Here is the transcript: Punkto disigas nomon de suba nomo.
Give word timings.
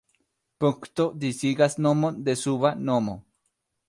Punkto 0.63 1.05
disigas 1.23 1.77
nomon 1.87 2.17
de 2.31 2.35
suba 2.45 2.73
nomo. 2.89 3.15